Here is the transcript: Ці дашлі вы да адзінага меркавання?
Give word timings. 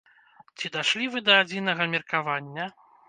Ці 0.57 0.71
дашлі 0.77 1.05
вы 1.15 1.23
да 1.27 1.35
адзінага 1.43 1.87
меркавання? 1.93 2.65